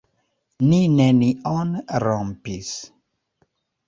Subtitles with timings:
[0.69, 1.73] Ni nenion
[2.05, 2.71] rompis.